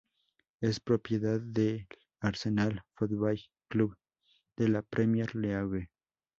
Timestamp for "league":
5.35-5.91